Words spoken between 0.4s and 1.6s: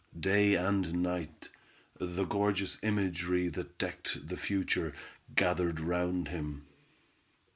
and night,